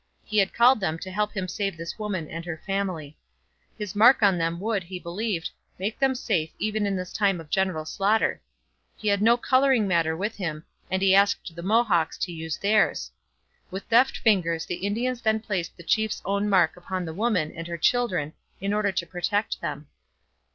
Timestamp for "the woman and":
17.05-17.67